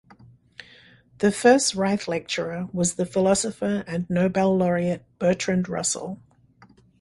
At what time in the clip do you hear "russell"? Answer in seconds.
5.69-6.19